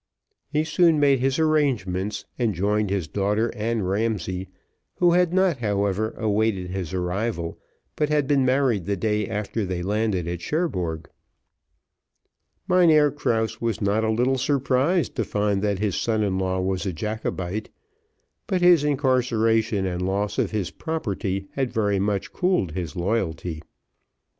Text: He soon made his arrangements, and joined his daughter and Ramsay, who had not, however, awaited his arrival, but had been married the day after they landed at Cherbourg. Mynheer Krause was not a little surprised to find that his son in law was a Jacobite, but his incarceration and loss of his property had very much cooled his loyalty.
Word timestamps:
He 0.49 0.63
soon 0.63 0.99
made 0.99 1.19
his 1.19 1.37
arrangements, 1.37 2.25
and 2.39 2.55
joined 2.55 2.89
his 2.89 3.07
daughter 3.07 3.51
and 3.55 3.87
Ramsay, 3.87 4.47
who 4.95 5.11
had 5.11 5.31
not, 5.31 5.59
however, 5.59 6.15
awaited 6.17 6.71
his 6.71 6.91
arrival, 6.91 7.59
but 7.95 8.09
had 8.09 8.25
been 8.25 8.43
married 8.43 8.87
the 8.87 8.97
day 8.97 9.27
after 9.27 9.63
they 9.63 9.83
landed 9.83 10.27
at 10.27 10.41
Cherbourg. 10.41 11.07
Mynheer 12.67 13.11
Krause 13.11 13.61
was 13.61 13.79
not 13.79 14.03
a 14.03 14.09
little 14.09 14.39
surprised 14.39 15.15
to 15.17 15.23
find 15.23 15.61
that 15.61 15.77
his 15.77 15.95
son 15.95 16.23
in 16.23 16.39
law 16.39 16.59
was 16.59 16.87
a 16.87 16.93
Jacobite, 16.93 17.69
but 18.47 18.61
his 18.61 18.83
incarceration 18.83 19.85
and 19.85 20.01
loss 20.01 20.39
of 20.39 20.49
his 20.49 20.71
property 20.71 21.47
had 21.51 21.71
very 21.71 21.99
much 21.99 22.33
cooled 22.33 22.71
his 22.71 22.95
loyalty. 22.95 23.61